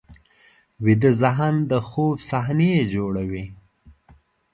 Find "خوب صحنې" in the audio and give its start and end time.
1.87-2.71